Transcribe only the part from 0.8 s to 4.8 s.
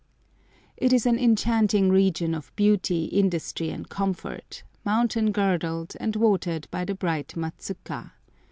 is an enchanting region of beauty, industry, and comfort,